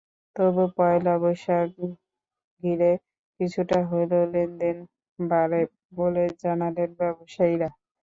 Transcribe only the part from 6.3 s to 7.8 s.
জানালেন ব্যবসায়ীরা।